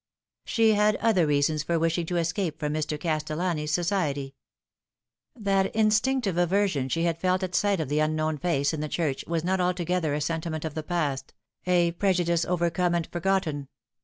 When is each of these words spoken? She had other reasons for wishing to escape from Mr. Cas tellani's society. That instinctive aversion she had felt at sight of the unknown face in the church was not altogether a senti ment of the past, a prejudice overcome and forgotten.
She 0.45 0.73
had 0.73 0.95
other 0.95 1.27
reasons 1.27 1.61
for 1.61 1.77
wishing 1.77 2.07
to 2.07 2.17
escape 2.17 2.57
from 2.57 2.73
Mr. 2.73 2.99
Cas 2.99 3.23
tellani's 3.23 3.69
society. 3.69 4.33
That 5.35 5.75
instinctive 5.75 6.39
aversion 6.39 6.89
she 6.89 7.03
had 7.03 7.19
felt 7.21 7.43
at 7.43 7.53
sight 7.53 7.79
of 7.79 7.87
the 7.87 7.99
unknown 7.99 8.39
face 8.39 8.73
in 8.73 8.81
the 8.81 8.89
church 8.89 9.23
was 9.27 9.43
not 9.43 9.61
altogether 9.61 10.15
a 10.15 10.21
senti 10.21 10.49
ment 10.49 10.65
of 10.65 10.73
the 10.73 10.81
past, 10.81 11.35
a 11.67 11.91
prejudice 11.91 12.45
overcome 12.45 12.95
and 12.95 13.05
forgotten. 13.11 13.67